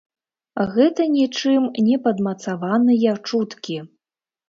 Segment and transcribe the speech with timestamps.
[0.77, 3.83] Гэта ні чым не падмацаваныя чуткі.